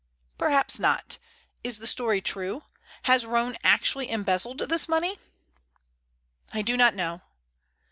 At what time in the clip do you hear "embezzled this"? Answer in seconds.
4.09-4.89